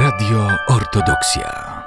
[0.00, 1.82] Radio Ortodoksja.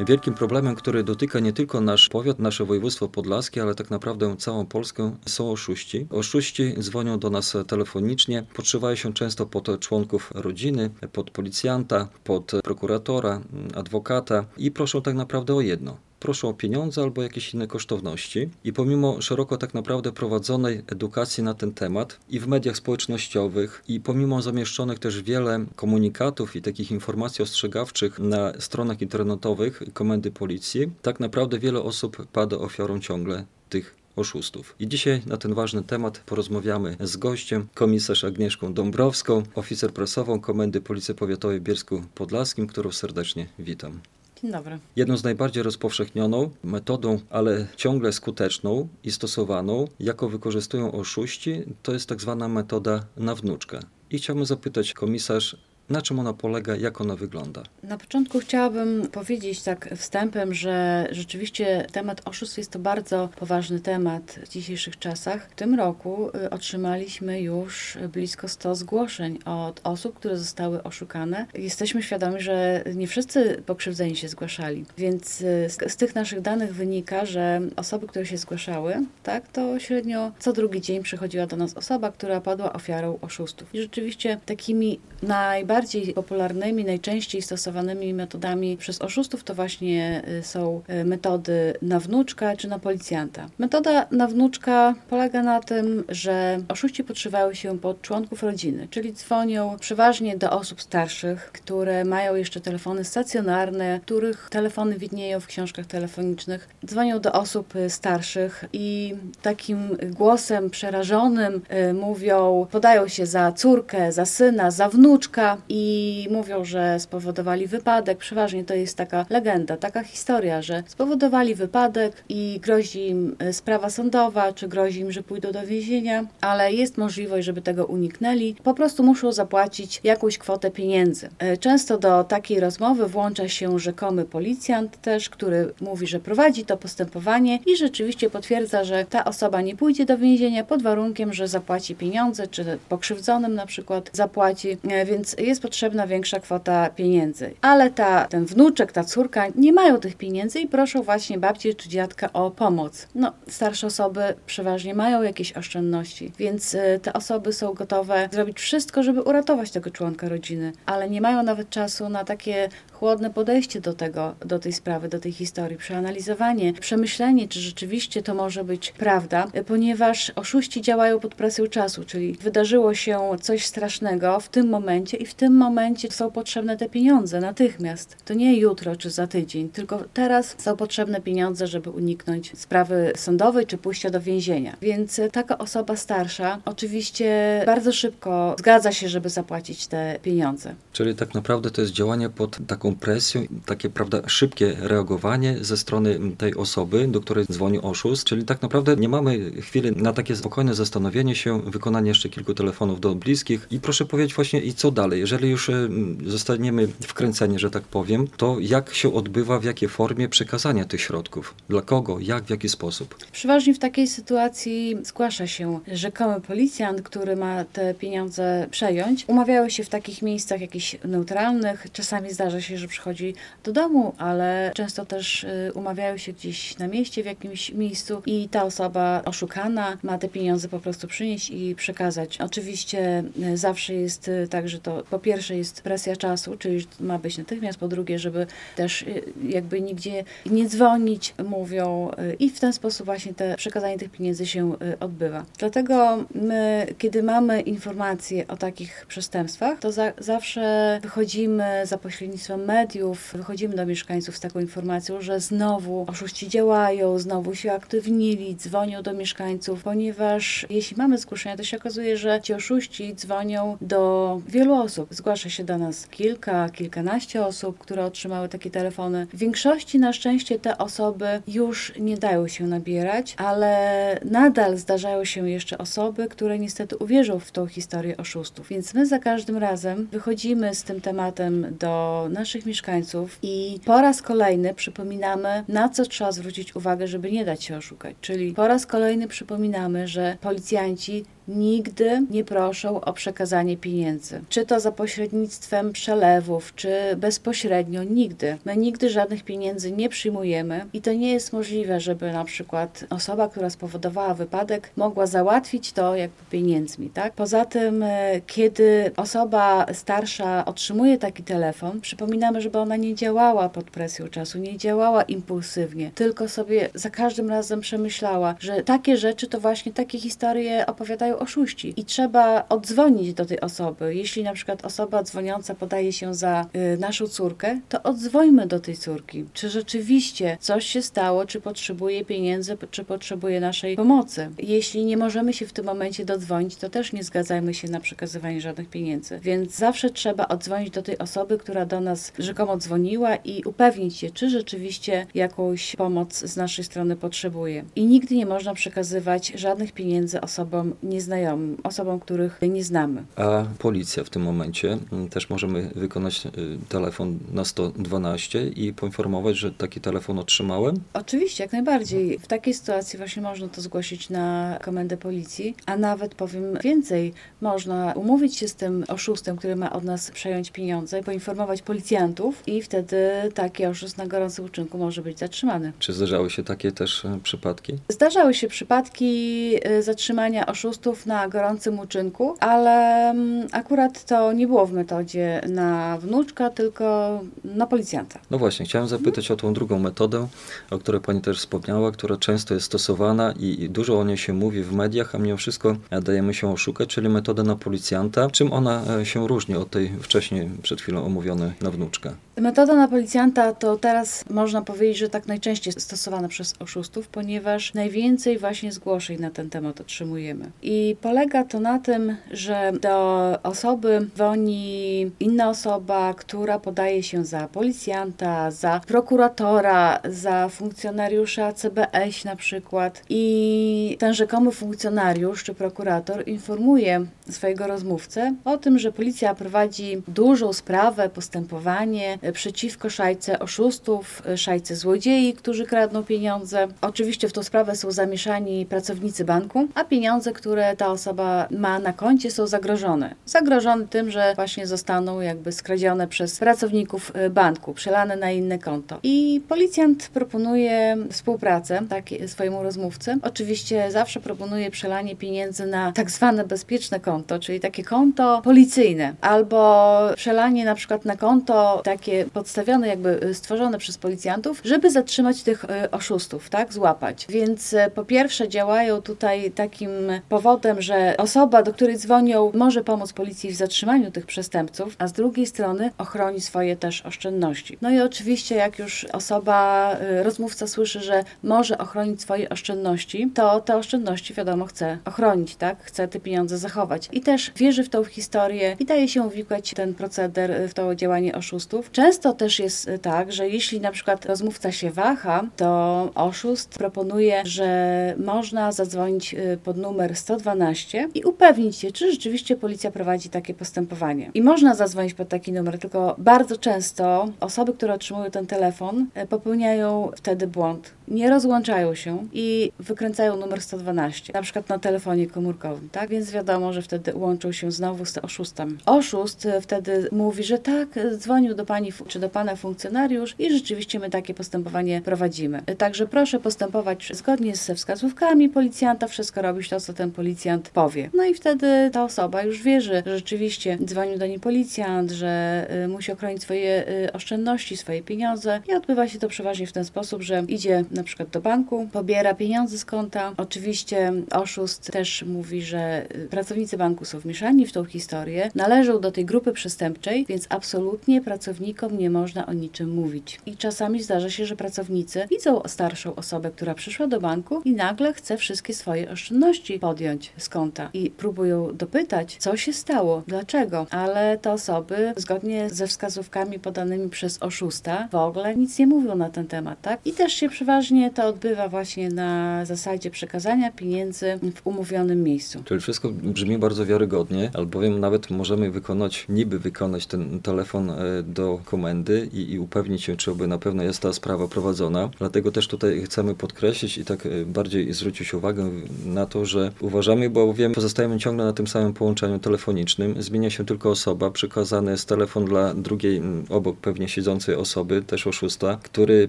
[0.00, 4.66] Wielkim problemem, który dotyka nie tylko nasz powiat, nasze województwo podlaskie, ale tak naprawdę całą
[4.66, 6.06] Polskę, są oszuści.
[6.10, 13.40] Oszuści dzwonią do nas telefonicznie, podszywają się często pod członków rodziny, pod policjanta, pod prokuratora,
[13.74, 18.48] adwokata i proszą tak naprawdę o jedno proszą o pieniądze albo jakieś inne kosztowności.
[18.64, 24.00] I pomimo szeroko tak naprawdę prowadzonej edukacji na ten temat i w mediach społecznościowych, i
[24.00, 31.20] pomimo zamieszczonych też wiele komunikatów i takich informacji ostrzegawczych na stronach internetowych Komendy Policji, tak
[31.20, 34.74] naprawdę wiele osób pada ofiarą ciągle tych oszustów.
[34.80, 40.80] I dzisiaj na ten ważny temat porozmawiamy z gościem, komisarz Agnieszką Dąbrowską, oficer prasową Komendy
[40.80, 44.00] Policji Powiatowej w Bielsku Podlaskim, którą serdecznie witam.
[44.42, 44.78] Dzień dobry.
[44.96, 52.08] Jedną z najbardziej rozpowszechnioną metodą, ale ciągle skuteczną i stosowaną, jaką wykorzystują oszuści, to jest
[52.08, 53.80] tak zwana metoda na wnuczkę.
[54.10, 55.56] I chciałbym zapytać komisarz,
[55.90, 57.62] na czym ona polega, jak ona wygląda?
[57.82, 64.38] Na początku chciałabym powiedzieć tak wstępem, że rzeczywiście temat oszustw jest to bardzo poważny temat
[64.46, 65.48] w dzisiejszych czasach.
[65.50, 71.46] W tym roku y, otrzymaliśmy już blisko 100 zgłoszeń od osób, które zostały oszukane.
[71.54, 76.74] Jesteśmy świadomi, że nie wszyscy pokrzywdzeni się zgłaszali, więc y, z, z tych naszych danych
[76.74, 81.74] wynika, że osoby, które się zgłaszały, tak, to średnio co drugi dzień przychodziła do nas
[81.74, 83.74] osoba, która padła ofiarą oszustów.
[83.74, 90.82] I rzeczywiście takimi najbardziej najbardziej popularnymi, najczęściej stosowanymi metodami przez oszustów to właśnie y, są
[90.90, 93.48] y, metody na wnuczka czy na policjanta.
[93.58, 99.76] Metoda na wnuczka polega na tym, że oszuści podszywają się pod członków rodziny, czyli dzwonią
[99.80, 106.68] przeważnie do osób starszych, które mają jeszcze telefony stacjonarne, których telefony widnieją w książkach telefonicznych.
[106.86, 111.62] Dzwonią do osób y, starszych i takim głosem przerażonym
[111.94, 118.18] mówią, podają się za córkę, za syna, za wnuczka i mówią, że spowodowali wypadek.
[118.18, 123.90] Przeważnie to jest taka legenda, taka historia, że spowodowali wypadek i grozi im e, sprawa
[123.90, 128.54] sądowa, czy grozi im, że pójdą do więzienia, ale jest możliwość, żeby tego uniknęli.
[128.54, 131.28] Po prostu muszą zapłacić jakąś kwotę pieniędzy.
[131.38, 136.76] E, często do takiej rozmowy włącza się rzekomy policjant też, który mówi, że prowadzi to
[136.76, 141.94] postępowanie i rzeczywiście potwierdza, że ta osoba nie pójdzie do więzienia pod warunkiem, że zapłaci
[141.94, 147.54] pieniądze, czy pokrzywdzonym na przykład zapłaci, e, więc jest jest potrzebna większa kwota pieniędzy.
[147.60, 151.88] Ale ta, ten wnuczek, ta córka nie mają tych pieniędzy i proszą właśnie babci czy
[151.88, 153.08] dziadka o pomoc.
[153.14, 159.02] No, starsze osoby przeważnie mają jakieś oszczędności, więc y, te osoby są gotowe zrobić wszystko,
[159.02, 163.94] żeby uratować tego członka rodziny, ale nie mają nawet czasu na takie chłodne podejście do
[163.94, 169.46] tego, do tej sprawy, do tej historii, przeanalizowanie, przemyślenie, czy rzeczywiście to może być prawda,
[169.66, 175.26] ponieważ oszuści działają pod presją czasu, czyli wydarzyło się coś strasznego w tym momencie i
[175.26, 178.16] w tym momencie są potrzebne te pieniądze natychmiast.
[178.24, 183.66] To nie jutro czy za tydzień, tylko teraz są potrzebne pieniądze, żeby uniknąć sprawy sądowej
[183.66, 184.76] czy pójścia do więzienia.
[184.82, 190.74] Więc taka osoba starsza oczywiście bardzo szybko zgadza się, żeby zapłacić te pieniądze.
[190.92, 196.18] Czyli tak naprawdę to jest działanie pod taką presją, takie prawda, szybkie reagowanie ze strony
[196.38, 200.74] tej osoby, do której dzwoni oszust, czyli tak naprawdę nie mamy chwili na takie spokojne
[200.74, 205.26] zastanowienie się, wykonanie jeszcze kilku telefonów do bliskich i proszę powiedzieć właśnie i co dalej,
[205.38, 205.88] jeżeli już e,
[206.26, 211.54] zostaniemy wkręceni, że tak powiem, to jak się odbywa, w jakiej formie przekazania tych środków,
[211.68, 213.14] dla kogo, jak, w jaki sposób?
[213.32, 219.24] Przeważnie w takiej sytuacji zgłasza się rzekomy policjant, który ma te pieniądze przejąć.
[219.28, 223.34] Umawiają się w takich miejscach jakichś neutralnych, czasami zdarza się, że przychodzi
[223.64, 228.48] do domu, ale często też y, umawiają się gdzieś na mieście, w jakimś miejscu i
[228.48, 232.40] ta osoba oszukana ma te pieniądze po prostu przynieść i przekazać.
[232.40, 237.38] Oczywiście y, zawsze jest tak, że to po pierwsze jest presja czasu, czyli ma być
[237.38, 238.46] natychmiast, po drugie, żeby
[238.76, 239.04] też
[239.48, 244.72] jakby nigdzie nie dzwonić, mówią i w ten sposób właśnie te przekazanie tych pieniędzy się
[245.00, 245.44] odbywa.
[245.58, 253.34] Dlatego my, kiedy mamy informacje o takich przestępstwach, to za, zawsze wychodzimy za pośrednictwem mediów
[253.34, 259.12] wychodzimy do mieszkańców z taką informacją, że znowu oszuści działają, znowu się aktywnili, dzwonią do
[259.12, 265.07] mieszkańców, ponieważ jeśli mamy zgłoszenia, to się okazuje, że ci oszuści dzwonią do wielu osób.
[265.10, 269.26] Zgłasza się do nas kilka, kilkanaście osób, które otrzymały takie telefony.
[269.32, 275.50] W większości na szczęście te osoby już nie dają się nabierać, ale nadal zdarzają się
[275.50, 278.68] jeszcze osoby, które niestety uwierzą w tą historię oszustów.
[278.68, 284.22] Więc my za każdym razem wychodzimy z tym tematem do naszych mieszkańców i po raz
[284.22, 288.16] kolejny przypominamy, na co trzeba zwrócić uwagę, żeby nie dać się oszukać.
[288.20, 294.40] Czyli po raz kolejny przypominamy, że policjanci nigdy nie proszą o przekazanie pieniędzy.
[294.48, 298.58] Czy to za pośrednictwem przelewów, czy bezpośrednio, nigdy.
[298.64, 303.48] My nigdy żadnych pieniędzy nie przyjmujemy i to nie jest możliwe, żeby na przykład osoba,
[303.48, 307.32] która spowodowała wypadek, mogła załatwić to jakby pieniędzmi, tak?
[307.32, 313.90] Poza tym, e, kiedy osoba starsza otrzymuje taki telefon, przypominamy, żeby ona nie działała pod
[313.90, 319.60] presją czasu, nie działała impulsywnie, tylko sobie za każdym razem przemyślała, że takie rzeczy to
[319.60, 324.14] właśnie takie historie opowiadają oszuści i trzeba odzwonić do tej osoby.
[324.14, 328.96] Jeśli na przykład osoba dzwoniąca podaje się za y, naszą córkę, to odzwońmy do tej
[328.96, 329.44] córki.
[329.52, 334.50] Czy rzeczywiście coś się stało, czy potrzebuje pieniędzy, czy potrzebuje naszej pomocy.
[334.58, 338.60] Jeśli nie możemy się w tym momencie dodzwonić, to też nie zgadzajmy się na przekazywanie
[338.60, 339.38] żadnych pieniędzy.
[339.42, 344.30] Więc zawsze trzeba odzwonić do tej osoby, która do nas rzekomo dzwoniła i upewnić się,
[344.30, 347.84] czy rzeczywiście jakąś pomoc z naszej strony potrzebuje.
[347.96, 350.94] I nigdy nie można przekazywać żadnych pieniędzy osobom
[351.28, 353.24] nieznajomym, osobom, których nie znamy.
[353.36, 356.50] A policja w tym momencie mm, też możemy wykonać y,
[356.88, 361.00] telefon na 112 i poinformować, że taki telefon otrzymałem.
[361.12, 362.38] Oczywiście, jak najbardziej.
[362.38, 368.12] W takiej sytuacji właśnie można to zgłosić na komendę policji, a nawet powiem więcej, można
[368.16, 373.18] umówić się z tym oszustem, który ma od nas przejąć pieniądze, poinformować policjantów i wtedy
[373.54, 375.92] taki oszust na gorącym uczynku może być zatrzymany.
[375.98, 377.92] Czy zdarzały się takie też y, przypadki?
[378.08, 384.86] Zdarzały się przypadki y, zatrzymania oszustów na gorącym uczynku, ale mm, akurat to nie było
[384.86, 388.38] w metodzie na wnuczka, tylko na policjanta.
[388.50, 390.48] No właśnie, chciałem zapytać o tą drugą metodę,
[390.90, 394.82] o której Pani też wspomniała, która często jest stosowana i dużo o niej się mówi
[394.82, 398.50] w mediach, a mimo wszystko e, dajemy się oszukać, czyli metoda na policjanta.
[398.50, 402.30] Czym ona e, się różni od tej wcześniej, przed chwilą omówionej na wnuczkę?
[402.60, 408.58] Metoda na policjanta to teraz można powiedzieć, że tak najczęściej stosowana przez oszustów, ponieważ najwięcej
[408.58, 410.70] właśnie zgłoszeń na ten temat otrzymujemy.
[410.82, 417.68] I polega to na tym, że do osoby dzwoni inna osoba, która podaje się za
[417.68, 423.22] policjanta, za prokuratora, za funkcjonariusza CBS na przykład.
[423.28, 430.72] I ten rzekomy funkcjonariusz czy prokurator informuje swojego rozmówcę o tym, że policja prowadzi dużą
[430.72, 436.88] sprawę, postępowanie przeciwko szajce oszustów, e, szajce złodziei, którzy kradną pieniądze.
[437.00, 442.12] Oczywiście w tą sprawę są zamieszani pracownicy banku, a pieniądze, które ta osoba ma na
[442.12, 443.34] koncie są zagrożone.
[443.46, 449.18] Zagrożone tym, że właśnie zostaną jakby skradzione przez pracowników e, banku, przelane na inne konto.
[449.22, 453.36] I policjant proponuje współpracę tak, swojemu rozmówcy.
[453.42, 460.18] Oczywiście zawsze proponuje przelanie pieniędzy na tak zwane bezpieczne konto, czyli takie konto policyjne, albo
[460.36, 465.84] przelanie na przykład na konto takie podstawione, jakby y, stworzone przez policjantów, żeby zatrzymać tych
[465.84, 467.46] y, oszustów, tak, złapać.
[467.48, 470.10] Więc y, po pierwsze działają tutaj takim
[470.48, 475.32] powodem, że osoba, do której dzwonią, może pomóc policji w zatrzymaniu tych przestępców, a z
[475.32, 477.98] drugiej strony ochroni swoje też oszczędności.
[478.02, 483.96] No i oczywiście, jak już osoba, rozmówca słyszy, że może ochronić swoje oszczędności, to te
[483.96, 486.04] oszczędności, wiadomo, chce ochronić, tak?
[486.04, 487.28] Chce te pieniądze zachować.
[487.32, 491.54] I też wierzy w tą historię i daje się uwikłać ten proceder w to działanie
[491.54, 492.10] oszustów.
[492.10, 492.27] Często
[492.58, 498.92] też jest tak, że jeśli na przykład rozmówca się waha, to oszust proponuje, że można
[498.92, 504.50] zadzwonić y, pod numer 112 i upewnić się, czy rzeczywiście policja prowadzi takie postępowanie.
[504.54, 509.46] I można zadzwonić pod taki numer, tylko bardzo często osoby, które otrzymują ten telefon, y,
[509.46, 511.17] popełniają wtedy błąd.
[511.30, 516.30] Nie rozłączają się i wykręcają numer 112, na przykład na telefonie komórkowym, tak?
[516.30, 518.98] Więc wiadomo, że wtedy łączą się znowu z oszustem.
[519.06, 524.18] Oszust y, wtedy mówi, że tak, dzwonił do pani czy do pana funkcjonariusz i rzeczywiście
[524.18, 525.82] my takie postępowanie prowadzimy.
[525.98, 531.30] Także proszę postępować zgodnie ze wskazówkami policjanta, wszystko robić to, co ten policjant powie.
[531.34, 536.32] No i wtedy ta osoba już wierzy, że rzeczywiście dzwonił do niej policjant, że musi
[536.32, 541.04] ochronić swoje oszczędności, swoje pieniądze i odbywa się to przeważnie w ten sposób, że idzie
[541.18, 543.52] na przykład do banku, pobiera pieniądze z konta.
[543.56, 549.32] Oczywiście oszust też mówi, że y, pracownicy banku są wmieszani w tą historię, należą do
[549.32, 553.60] tej grupy przestępczej, więc absolutnie pracownikom nie można o niczym mówić.
[553.66, 558.32] I czasami zdarza się, że pracownicy widzą starszą osobę, która przyszła do banku i nagle
[558.32, 564.58] chce wszystkie swoje oszczędności podjąć z konta i próbują dopytać, co się stało, dlaczego, ale
[564.58, 569.66] te osoby zgodnie ze wskazówkami podanymi przez oszusta w ogóle nic nie mówią na ten
[569.66, 570.20] temat, tak?
[570.24, 575.82] I też się przeważnie przeważnie to odbywa właśnie na zasadzie przekazania pieniędzy w umówionym miejscu.
[575.84, 581.80] Czyli wszystko brzmi bardzo wiarygodnie, albowiem nawet możemy wykonać, niby wykonać ten telefon e, do
[581.84, 585.30] komendy i, i upewnić się, czy by na pewno jest ta sprawa prowadzona.
[585.38, 588.90] Dlatego też tutaj chcemy podkreślić i tak e, bardziej zwrócić uwagę
[589.26, 593.42] na to, że uważamy, bo wiem, pozostajemy ciągle na tym samym połączeniu telefonicznym.
[593.42, 598.98] Zmienia się tylko osoba, przekazany jest telefon dla drugiej obok pewnie siedzącej osoby, też oszusta,
[599.02, 599.48] który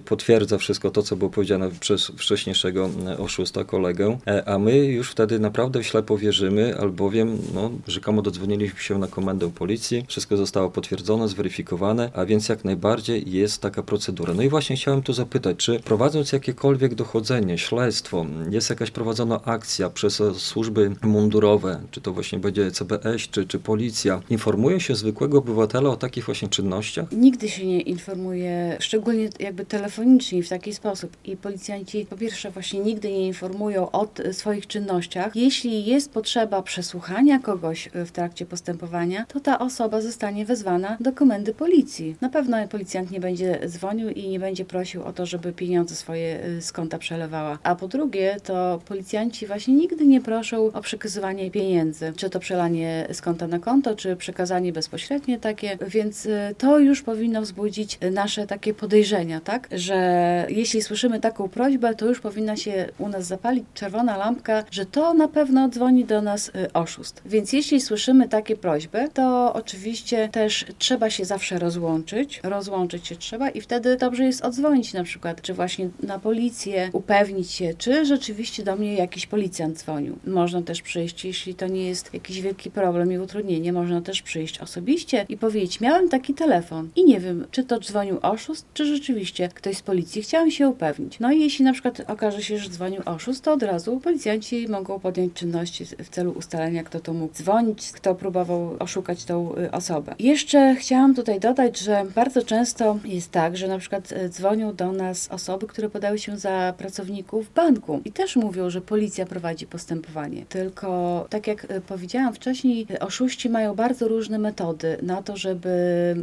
[0.00, 1.49] potwierdza wszystko to, co było powiedziane
[1.80, 7.70] przez wcześniejszego m, oszusta, kolegę, e, a my już wtedy naprawdę ślepo wierzymy, albowiem no,
[7.86, 13.62] rzekomo dodzwoniliśmy się na komendę policji, wszystko zostało potwierdzone, zweryfikowane, a więc jak najbardziej jest
[13.62, 14.34] taka procedura.
[14.34, 19.90] No i właśnie chciałem tu zapytać, czy prowadząc jakiekolwiek dochodzenie, śledztwo, jest jakaś prowadzona akcja
[19.90, 25.38] przez e, służby mundurowe, czy to właśnie będzie CBS, czy, czy policja, informuje się zwykłego
[25.38, 27.12] obywatela o takich właśnie czynnościach?
[27.12, 31.16] Nigdy się nie informuje, szczególnie jakby telefonicznie w taki sposób.
[31.24, 35.36] I policjanci po pierwsze właśnie nigdy nie informują o swoich czynnościach.
[35.36, 41.12] Jeśli jest potrzeba przesłuchania kogoś y, w trakcie postępowania, to ta osoba zostanie wezwana do
[41.12, 42.16] komendy policji.
[42.20, 46.44] Na pewno policjant nie będzie dzwonił i nie będzie prosił o to, żeby pieniądze swoje
[46.44, 47.58] y, z konta przelewała.
[47.62, 52.12] A po drugie, to policjanci właśnie nigdy nie proszą o przekazywanie pieniędzy.
[52.16, 57.02] Czy to przelanie z konta na konto, czy przekazanie bezpośrednie takie, więc y, to już
[57.02, 59.68] powinno wzbudzić nasze takie podejrzenia, tak?
[59.72, 60.00] Że
[60.48, 65.14] jeśli słyszymy taką prośbę, to już powinna się u nas zapalić czerwona lampka, że to
[65.14, 67.22] na pewno dzwoni do nas y, oszust.
[67.26, 72.40] Więc jeśli słyszymy takie prośby, to oczywiście też trzeba się zawsze rozłączyć.
[72.42, 77.50] Rozłączyć się trzeba i wtedy dobrze jest odzwonić na przykład, czy właśnie na policję, upewnić
[77.50, 80.18] się, czy rzeczywiście do mnie jakiś policjant dzwonił.
[80.26, 84.60] Można też przyjść, jeśli to nie jest jakiś wielki problem i utrudnienie, można też przyjść
[84.60, 89.48] osobiście i powiedzieć, miałem taki telefon i nie wiem, czy to dzwonił oszust, czy rzeczywiście
[89.48, 90.22] ktoś z policji.
[90.22, 91.09] Chciałem się upewnić.
[91.20, 95.00] No i jeśli na przykład okaże się, że dzwonił oszust, to od razu policjanci mogą
[95.00, 100.14] podjąć czynności w celu ustalenia, kto to mógł dzwonić, kto próbował oszukać tą y, osobę.
[100.18, 104.92] Jeszcze chciałam tutaj dodać, że bardzo często jest tak, że na przykład y, dzwonią do
[104.92, 110.44] nas osoby, które podały się za pracowników banku i też mówią, że policja prowadzi postępowanie.
[110.48, 115.70] Tylko tak jak y, powiedziałam wcześniej, oszuści mają bardzo różne metody na to, żeby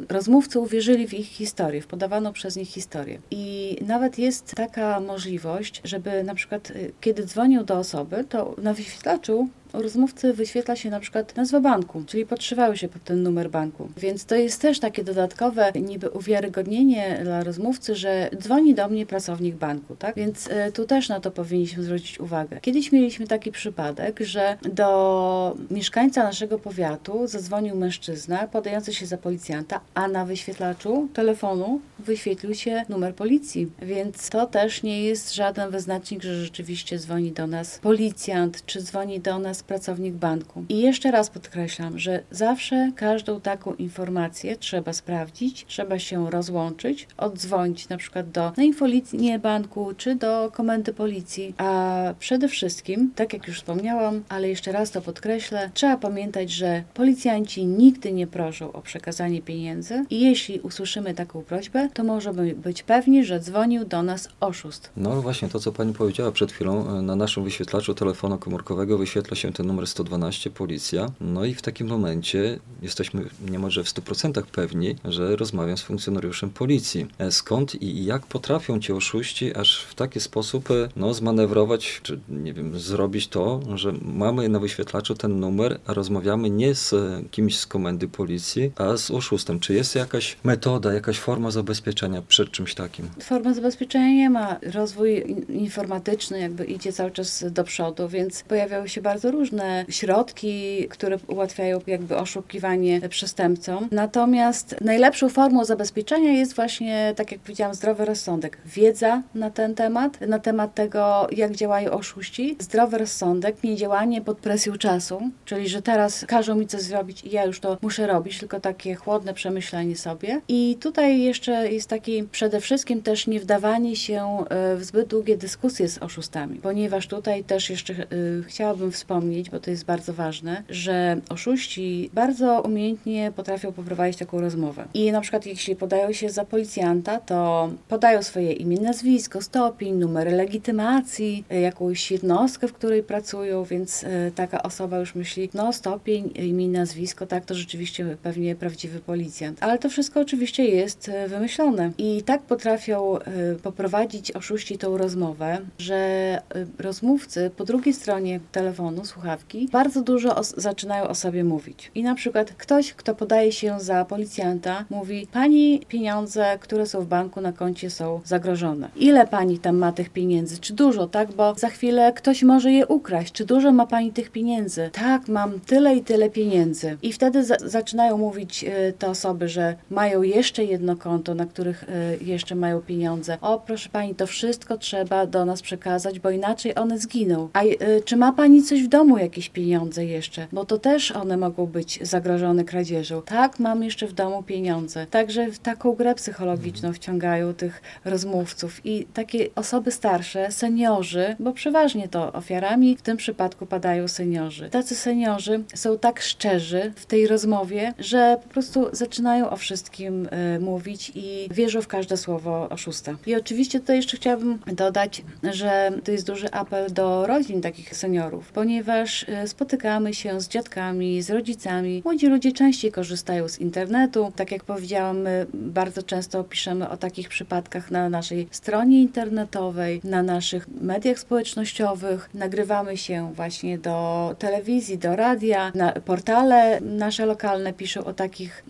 [0.10, 3.20] rozmówcy uwierzyli w ich historię, w podawaną przez nich historię.
[3.32, 4.76] I nawet jest taka
[5.07, 9.50] możliwość, żeby na przykład y, kiedy dzwonią do osoby, to na wyświetlaczu
[9.81, 13.89] rozmówcy wyświetla się na przykład nazwa banku, czyli podszywały się pod ten numer banku.
[13.98, 19.55] Więc to jest też takie dodatkowe niby uwiarygodnienie dla rozmówcy, że dzwoni do mnie pracownik
[19.55, 20.15] banku, tak?
[20.15, 22.60] Więc y, tu też na to powinniśmy zwrócić uwagę.
[22.62, 29.79] Kiedyś mieliśmy taki przypadek, że do mieszkańca naszego powiatu zadzwonił mężczyzna podający się za policjanta,
[29.93, 33.72] a na wyświetlaczu telefonu wyświetlił się numer policji.
[33.81, 39.19] Więc to też nie jest żaden wyznacznik, że rzeczywiście dzwoni do nas policjant, czy dzwoni
[39.19, 40.65] do nas pracownik banku.
[40.69, 47.89] I jeszcze raz podkreślam, że zawsze każdą taką informację trzeba sprawdzić, trzeba się rozłączyć, oddzwonić
[47.89, 51.53] na przykład do na infolinię banku, czy do komendy policji.
[51.57, 56.83] A przede wszystkim, tak jak już wspomniałam, ale jeszcze raz to podkreślę, trzeba pamiętać, że
[56.93, 62.83] policjanci nigdy nie proszą o przekazanie pieniędzy i jeśli usłyszymy taką prośbę, to możemy być
[62.83, 64.89] pewni, że dzwonił do nas oszust.
[64.97, 69.36] No właśnie to, co pani powiedziała przed chwilą, e, na naszym wyświetlaczu telefonu komórkowego wyświetla
[69.36, 71.11] się ten numer 112 policja.
[71.21, 77.07] No i w takim momencie jesteśmy niemalże w 100% pewni, że rozmawiam z funkcjonariuszem policji.
[77.19, 82.19] E, Skąd i jak potrafią ci oszuści aż w taki sposób e, no, zmanewrować, czy
[82.29, 87.21] nie wiem, zrobić to, że mamy na wyświetlaczu ten numer, a rozmawiamy nie z e,
[87.31, 89.59] kimś z komendy policji, a z oszustem.
[89.59, 93.09] Czy jest jakaś metoda, jakaś forma zabezpieczenia przed czymś takim?
[93.21, 94.55] Forma zabezpieczenia nie ma.
[94.73, 100.88] Rozwój in- informatyczny jakby idzie cały czas do przodu, więc pojawiały się bardzo różne środki,
[100.89, 103.88] które ułatwiają jakby oszukiwanie przestępcom.
[103.91, 108.58] Natomiast najlepszą formą zabezpieczenia jest właśnie, tak jak powiedziałam, zdrowy rozsądek.
[108.65, 112.56] Wiedza na ten temat, na temat tego, jak działają oszuści.
[112.60, 117.32] Zdrowy rozsądek, nie działanie pod presją czasu, czyli że teraz każą mi coś zrobić i
[117.32, 120.41] ja już to muszę robić, tylko takie chłodne przemyślenie sobie.
[120.48, 125.38] I tutaj jeszcze jest taki przede wszystkim też nie wdawanie się e, w zbyt długie
[125.38, 128.06] dyskusje z oszustami, ponieważ tutaj też jeszcze e,
[128.48, 134.41] chciałabym wspomnieć, wspomnieć, bo to jest bardzo ważne, że oszuści bardzo umiejętnie potrafią poprowadzić taką
[134.41, 134.86] rozmowę.
[134.93, 140.34] I na przykład jeśli podają się za policjanta, to podają swoje imię, nazwisko, stopień, numer
[140.34, 146.31] legitymacji, y, jakąś jednostkę, w której pracują, więc y, taka osoba już myśli, no stopień,
[146.36, 149.63] imię, nazwisko, tak, to rzeczywiście pewnie prawdziwy policjant.
[149.63, 151.91] Ale to wszystko oczywiście jest wymyślone.
[151.98, 153.19] I tak potrafią
[153.63, 156.41] poprowadzić oszuści tą rozmowę, że
[156.79, 161.91] rozmówcy po drugiej stronie telefonu, słuchawki, bardzo dużo o, zaczynają o sobie mówić.
[161.95, 167.07] I na przykład ktoś, kto podaje się za policjanta, mówi: Pani pieniądze, które są w
[167.07, 168.89] banku na koncie, są zagrożone.
[168.95, 170.57] Ile pani tam ma tych pieniędzy?
[170.57, 171.31] Czy dużo, tak?
[171.31, 173.33] Bo za chwilę ktoś może je ukraść.
[173.33, 174.89] Czy dużo ma pani tych pieniędzy?
[174.93, 176.97] Tak, mam tyle i tyle pieniędzy.
[177.01, 181.83] I wtedy za zaczynają mówić y, te osoby, że mają jeszcze jedno konto, na których
[181.83, 183.38] y, jeszcze mają pieniądze.
[183.41, 187.50] O, proszę pani, to wszystko trzeba do nas przekazać, bo inaczej one zginą.
[187.53, 190.47] A y, czy ma pani coś w domu, jakieś pieniądze jeszcze?
[190.51, 193.21] Bo to też one mogą być zagrożone kradzieżą.
[193.21, 195.05] Tak, mam jeszcze w domu pieniądze.
[195.05, 202.07] Także w taką grę psychologiczną wciągają tych rozmówców i takie osoby starsze, seniorzy, bo przeważnie
[202.07, 204.69] to ofiarami w tym przypadku padają seniorzy.
[204.69, 210.59] Tacy seniorzy są tak szczerzy w tej rozmowie, że po prostu zaczynają o wszystkim y,
[210.59, 213.15] mówić i wierzą w każde słowo oszusta.
[213.25, 218.51] I oczywiście tutaj jeszcze chciałabym dodać, że to jest duży apel do rodzin takich seniorów,
[218.51, 218.96] ponieważ
[219.43, 222.01] y, spotykamy się z dziadkami, z rodzicami.
[222.05, 224.31] Młodzi ludzie częściej korzystają z internetu.
[224.35, 230.23] Tak jak powiedziałam, my bardzo często piszemy o takich przypadkach na naszej stronie internetowej, na
[230.23, 232.29] naszych mediach społecznościowych.
[232.33, 238.63] Nagrywamy się właśnie do telewizji, do radia, na portale nasze lokalne piszą o takich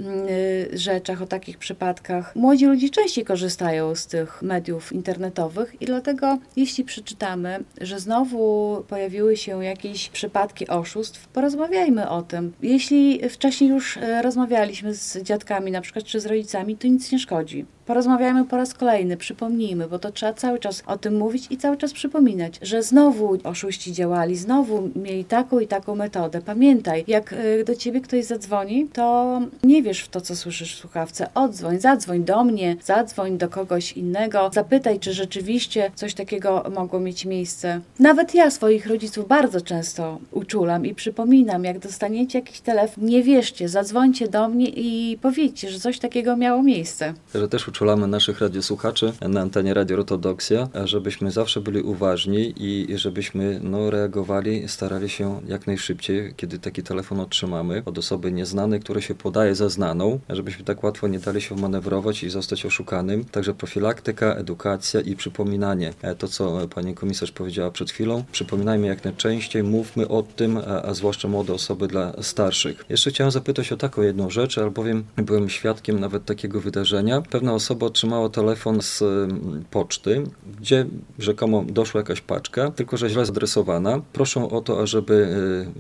[0.71, 2.35] y, rzeczach, o takich przypadkach.
[2.35, 9.37] Młodzi ludzie częściej korzystają z tych mediów internetowych i dlatego jeśli przeczytamy, że znowu pojawiły
[9.37, 12.53] się jakieś przypadki oszustw, porozmawiajmy o tym.
[12.61, 17.19] Jeśli wcześniej już e, rozmawialiśmy z dziadkami na przykład, czy z rodzicami, to nic nie
[17.19, 17.65] szkodzi.
[17.87, 21.77] Porozmawiajmy po raz kolejny, przypomnijmy, bo to trzeba cały czas o tym mówić i cały
[21.77, 26.41] czas przypominać, że znowu oszuści działali, znowu mieli taką i taką metodę.
[26.41, 30.79] Pamiętaj, jak y, do ciebie ktoś zadzwoni, to nie wiesz w to, co słyszysz w
[30.79, 31.29] słuchawce.
[31.33, 37.25] Odzwoń, zadzwoń do mnie, zadzwoń do kogoś innego, zapytaj, czy rzeczywiście coś takiego mogło mieć
[37.25, 37.81] miejsce.
[37.99, 43.69] Nawet ja swoich rodziców bardzo często uczulam i przypominam, jak dostaniecie jakiś telefon, nie wierzcie,
[43.69, 47.13] zadzwońcie do mnie i powiedzcie, że coś takiego miało miejsce.
[47.35, 53.59] Że też uczulamy naszych radiosłuchaczy na antenie Radio Ortodoksja, żebyśmy zawsze byli uważni i żebyśmy
[53.63, 59.15] no, reagowali, starali się jak najszybciej, kiedy taki telefon otrzymamy od osoby nieznanej, która się
[59.15, 63.25] podaje za znaną, żebyśmy tak łatwo nie dali się manewrować i zostać oszukanym.
[63.25, 65.93] Także profilaktyka, edukacja i przypominanie.
[66.01, 70.81] E, to, co pani komisarz powiedziała przed chwilą, przypominajmy jak najczęściej, mówmy o tym, a,
[70.81, 72.85] a zwłaszcza młode osoby dla starszych.
[72.89, 77.21] Jeszcze chciałem zapytać o taką jedną rzecz, albowiem byłem świadkiem nawet takiego wydarzenia.
[77.21, 80.23] Pewna osoba osoba otrzymała telefon z mm, poczty,
[80.59, 80.85] gdzie
[81.19, 84.01] rzekomo doszła jakaś paczka, tylko że źle zadresowana.
[84.13, 85.13] Proszą o to, ażeby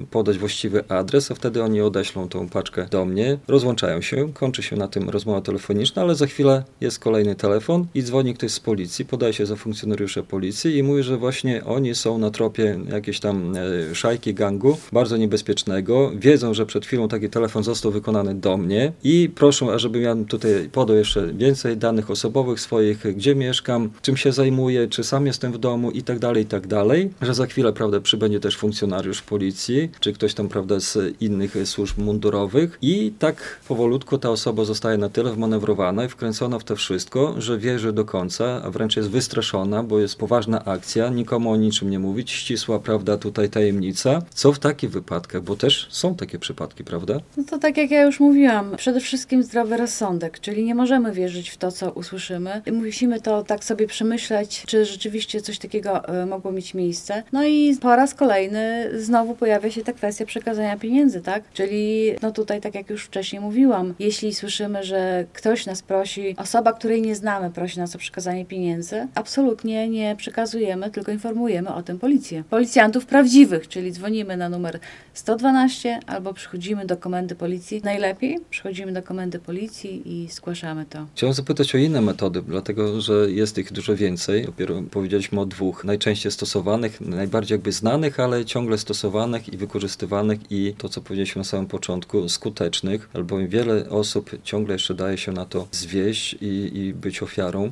[0.01, 3.37] y, podać właściwy adres, a wtedy oni odeślą tą paczkę do mnie.
[3.47, 8.03] Rozłączają się, kończy się na tym rozmowa telefoniczna, ale za chwilę jest kolejny telefon i
[8.03, 12.17] dzwoni ktoś z policji, podaje się za funkcjonariusze policji i mówi, że właśnie oni są
[12.17, 16.11] na tropie jakiejś tam y, szajki, gangu, bardzo niebezpiecznego.
[16.15, 20.69] Wiedzą, że przed chwilą taki telefon został wykonany do mnie i proszą, ażebym ja tutaj
[20.71, 25.57] podał jeszcze więcej danych osobowych swoich, gdzie mieszkam, czym się zajmuję, czy sam jestem w
[25.57, 29.89] domu i tak dalej, i tak dalej, że za chwilę, prawda, przybędzie też funkcjonariusz policji,
[29.99, 35.09] czy ktoś tam, prawda, z innych służb mundurowych i tak powolutku ta osoba zostaje na
[35.09, 39.83] tyle wmanewrowana i wkręcona w to wszystko, że wierzy do końca, a wręcz jest wystraszona,
[39.83, 44.21] bo jest poważna akcja, nikomu o niczym nie mówić, ścisła, prawda, tutaj tajemnica.
[44.29, 47.19] Co w takich wypadkach, bo też są takie przypadki, prawda?
[47.37, 51.49] No to tak jak ja już mówiłam, przede wszystkim zdrowy rozsądek, czyli nie możemy wierzyć
[51.49, 52.61] w to, co usłyszymy.
[52.71, 57.23] Musimy to tak sobie przemyśleć, czy rzeczywiście coś takiego e, mogło mieć miejsce.
[57.31, 61.43] No i po raz kolejny znowu pojawia się ta kwestia przekazania pieniędzy, tak?
[61.53, 66.73] Czyli no tutaj, tak jak już wcześniej mówiłam, jeśli słyszymy, że ktoś nas prosi, osoba,
[66.73, 71.99] której nie znamy, prosi nas o przekazanie pieniędzy, absolutnie nie przekazujemy, tylko informujemy o tym
[71.99, 72.43] policję.
[72.49, 74.79] Policjantów prawdziwych, czyli dzwonimy na numer
[75.13, 77.81] 112 albo przychodzimy do komendy policji.
[77.83, 81.07] Najlepiej przychodzimy do komendy policji i zgłaszamy to.
[81.15, 84.45] Chciałem zapytać o inne metody, dlatego że jest ich dużo więcej.
[84.45, 90.73] Dopiero powiedzieliśmy o dwóch najczęściej stosowanych, najbardziej jakby znanych, ale ciągle stosowanych i wykorzystywanych i
[90.77, 95.45] to, co powiedzieliśmy na samym początku, skutecznych, albowiem wiele osób ciągle jeszcze daje się na
[95.45, 97.71] to zwieść i, i być ofiarą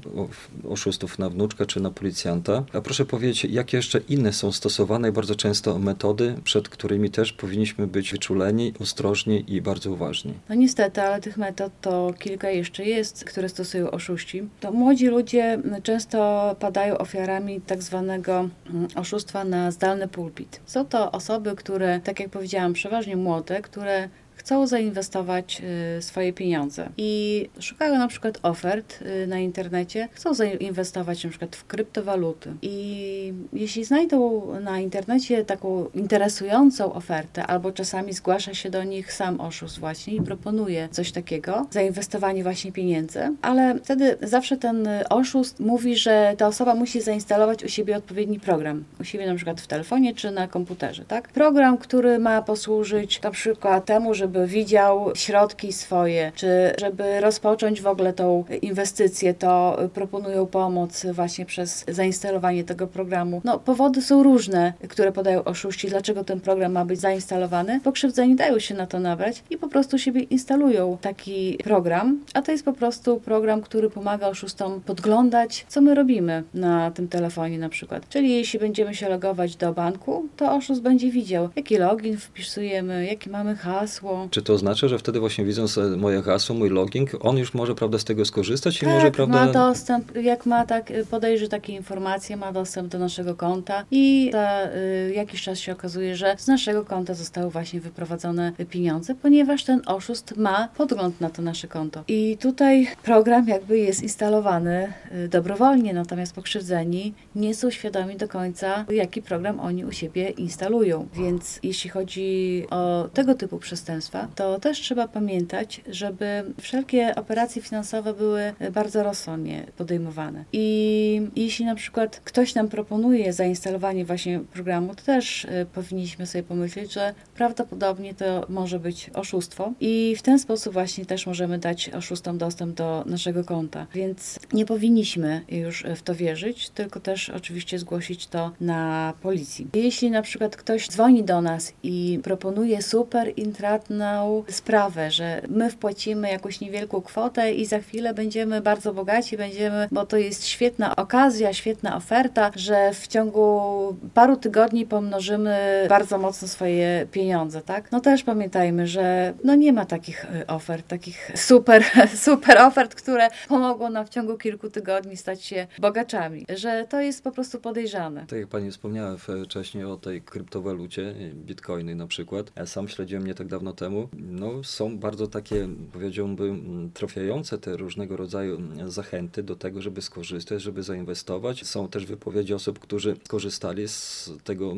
[0.69, 2.63] oszustów na wnuczkę czy na policjanta.
[2.73, 7.87] A proszę powiedzieć, jakie jeszcze inne są stosowane bardzo często metody, przed którymi też powinniśmy
[7.87, 10.33] być wyczuleni, ostrożni i bardzo uważni?
[10.49, 14.49] No niestety, ale tych metod to kilka jeszcze jest, które stosują oszuści.
[14.59, 20.61] To młodzi ludzie często padają ofiarami tak zwanego mm, oszustwa na zdalny pulpit.
[20.65, 24.09] Są to osoby, które, tak jak powiedziałam, przeważnie młode, które
[24.45, 25.61] chcą zainwestować
[25.97, 31.55] y, swoje pieniądze i szukają na przykład ofert y, na internecie, chcą zainwestować na przykład
[31.55, 32.53] w kryptowaluty.
[32.61, 39.41] I jeśli znajdą na internecie taką interesującą ofertę, albo czasami zgłasza się do nich sam
[39.41, 45.95] oszust właśnie i proponuje coś takiego, zainwestowanie właśnie pieniędzy, ale wtedy zawsze ten oszust mówi,
[45.95, 50.13] że ta osoba musi zainstalować u siebie odpowiedni program, u siebie na przykład w telefonie
[50.13, 51.29] czy na komputerze, tak?
[51.29, 57.81] Program, który ma posłużyć na przykład temu, żeby żeby widział środki swoje, czy żeby rozpocząć
[57.81, 63.41] w ogóle tą inwestycję, to proponują pomoc właśnie przez zainstalowanie tego programu.
[63.43, 67.79] No, powody są różne, które podają oszuści, dlaczego ten program ma być zainstalowany.
[67.83, 72.51] Pokrzywdzeni dają się na to nabrać i po prostu siebie instalują taki program, a to
[72.51, 77.69] jest po prostu program, który pomaga oszustom podglądać, co my robimy na tym telefonie na
[77.69, 78.09] przykład.
[78.09, 83.29] Czyli jeśli będziemy się logować do banku, to oszust będzie widział, jaki login wpisujemy, jakie
[83.29, 87.37] mamy hasło, czy to oznacza, że wtedy właśnie widząc e, moje hasło, mój login, on
[87.37, 89.45] już może prawda, z tego skorzystać tak, i może prawda...
[89.45, 94.29] ma dostęp, jak ma tak, y, podejrzy takie informacje, ma dostęp do naszego konta i
[94.33, 94.69] za
[95.09, 99.81] y, jakiś czas się okazuje, że z naszego konta zostały właśnie wyprowadzone pieniądze, ponieważ ten
[99.85, 102.03] oszust ma podgląd na to nasze konto.
[102.07, 104.93] I tutaj program jakby jest instalowany
[105.25, 111.07] y, dobrowolnie, natomiast pokrzywdzeni nie są świadomi do końca, jaki program oni u siebie instalują.
[111.13, 117.61] Więc jeśli chodzi o tego typu przestępstwa, państwa, to też trzeba pamiętać, żeby wszelkie operacje
[117.61, 120.43] finansowe były bardzo rozsądnie podejmowane.
[120.53, 126.43] I jeśli na przykład ktoś nam proponuje zainstalowanie właśnie programu, to też y, powinniśmy sobie
[126.43, 131.89] pomyśleć, że prawdopodobnie to może być oszustwo i w ten sposób właśnie też możemy dać
[131.89, 133.87] oszustom dostęp do naszego konta.
[133.93, 139.67] Więc nie powinniśmy już w to wierzyć, tylko też oczywiście zgłosić to na policji.
[139.73, 144.04] Jeśli na przykład ktoś dzwoni do nas i proponuje super intratne
[144.49, 150.05] sprawę, że my wpłacimy jakąś niewielką kwotę i za chwilę będziemy bardzo bogaci, będziemy, bo
[150.05, 157.07] to jest świetna okazja, świetna oferta, że w ciągu paru tygodni pomnożymy bardzo mocno swoje
[157.11, 157.91] pieniądze, tak?
[157.91, 161.83] No też pamiętajmy, że no nie ma takich y, ofert, takich super,
[162.25, 167.23] super ofert, które pomogą nam w ciągu kilku tygodni stać się bogaczami, że to jest
[167.23, 168.25] po prostu podejrzane.
[168.27, 169.15] Tak jak Pani wspomniała
[169.45, 172.51] wcześniej o tej kryptowalucie, bitcoiny na przykład.
[172.55, 177.77] Ja sam śledziłem nie tak dawno temu temu, no, są bardzo takie, powiedziałbym, trafiające te
[177.77, 181.65] różnego rodzaju zachęty do tego, żeby skorzystać, żeby zainwestować.
[181.65, 184.73] Są też wypowiedzi osób, którzy skorzystali z tego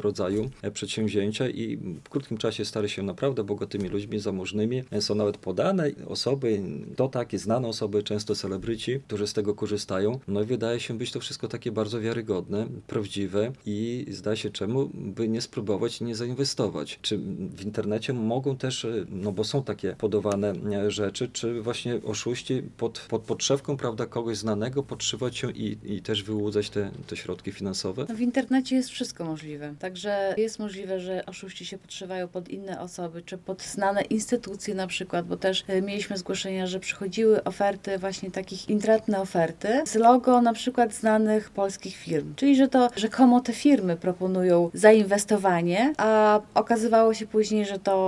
[0.00, 4.82] rodzaju przedsięwzięcia i w krótkim czasie stali się naprawdę bogatymi ludźmi, zamożnymi.
[5.00, 6.62] Są nawet podane osoby,
[6.96, 10.18] to takie znane osoby, często celebryci, którzy z tego korzystają.
[10.28, 14.90] No i wydaje się być to wszystko takie bardzo wiarygodne, prawdziwe i zdaje się czemu
[14.94, 16.98] by nie spróbować, nie zainwestować.
[17.02, 17.18] Czy
[17.56, 22.00] w internecie mogą mogą też, e, no bo są takie podawane e, rzeczy, czy właśnie
[22.04, 27.16] oszuści pod, pod podszewką, prawda, kogoś znanego podszywać się i, i też wyłudzać te, te
[27.16, 28.06] środki finansowe?
[28.08, 29.74] No w internecie jest wszystko możliwe.
[29.78, 34.86] Także jest możliwe, że oszuści się podszywają pod inne osoby, czy pod znane instytucje na
[34.86, 40.40] przykład, bo też e, mieliśmy zgłoszenia, że przychodziły oferty, właśnie takich intratne oferty z logo
[40.40, 42.34] na przykład znanych polskich firm.
[42.36, 48.00] Czyli, że to rzekomo te firmy proponują zainwestowanie, a okazywało się później, że to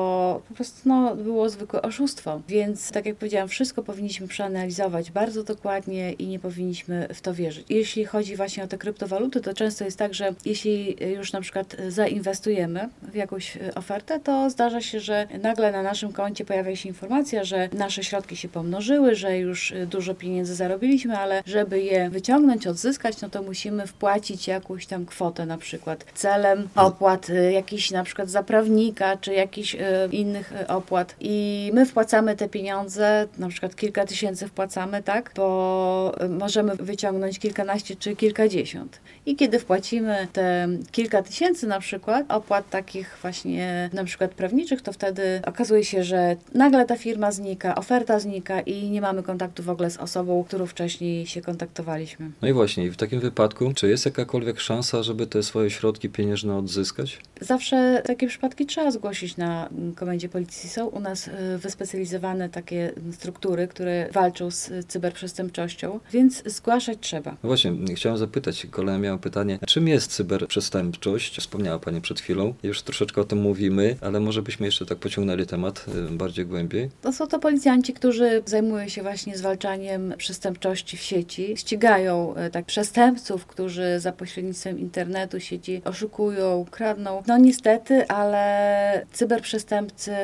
[0.48, 2.40] po prostu no, było zwykłe oszustwo.
[2.48, 7.66] Więc tak jak powiedziałam, wszystko powinniśmy przeanalizować bardzo dokładnie i nie powinniśmy w to wierzyć.
[7.70, 11.76] Jeśli chodzi właśnie o te kryptowaluty, to często jest tak, że jeśli już na przykład
[11.88, 17.44] zainwestujemy w jakąś ofertę, to zdarza się, że nagle na naszym koncie pojawia się informacja,
[17.44, 23.20] że nasze środki się pomnożyły, że już dużo pieniędzy zarobiliśmy, ale żeby je wyciągnąć, odzyskać,
[23.20, 28.30] no to musimy wpłacić jakąś tam kwotę na przykład celem opłat y, jakiś na przykład
[28.30, 29.76] za prawnika, czy jakiś
[30.12, 36.14] innych e, opłat i my wpłacamy te pieniądze, na przykład kilka tysięcy wpłacamy, tak, bo
[36.20, 39.00] e, możemy wyciągnąć kilkanaście czy kilkadziesiąt.
[39.26, 44.92] I kiedy wpłacimy te kilka tysięcy na przykład opłat takich właśnie na przykład prawniczych, to
[44.92, 49.70] wtedy okazuje się, że nagle ta firma znika, oferta znika i nie mamy kontaktu w
[49.70, 52.30] ogóle z osobą, którą wcześniej się kontaktowaliśmy.
[52.42, 56.56] No i właśnie, w takim wypadku, czy jest jakakolwiek szansa, żeby te swoje środki pieniężne
[56.56, 57.18] odzyskać?
[57.40, 59.68] Zawsze takie przypadki trzeba zgłosić na
[60.02, 60.68] komendzie policji.
[60.68, 67.30] Są u nas y, wyspecjalizowane takie struktury, które walczą z cyberprzestępczością, więc zgłaszać trzeba.
[67.30, 71.40] No właśnie, chciałem zapytać, kolejne miałem pytanie, czym jest cyberprzestępczość?
[71.40, 75.46] Wspomniała Pani przed chwilą, już troszeczkę o tym mówimy, ale może byśmy jeszcze tak pociągnęli
[75.46, 76.90] temat y, bardziej głębiej.
[77.02, 81.56] To są to policjanci, którzy zajmują się właśnie zwalczaniem przestępczości w sieci.
[81.56, 87.22] Ścigają y, tak przestępców, którzy za pośrednictwem internetu sieci oszukują, kradną.
[87.26, 89.06] No niestety, ale